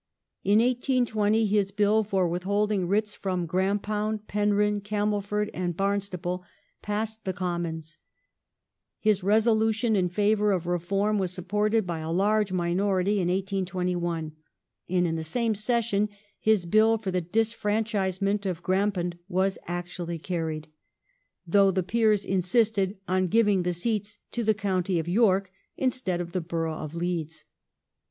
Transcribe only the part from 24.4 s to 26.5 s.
the County of York instead of the